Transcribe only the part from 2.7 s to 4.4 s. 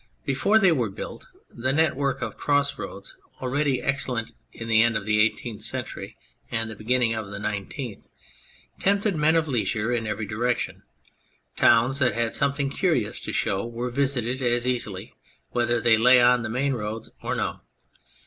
roads already excellent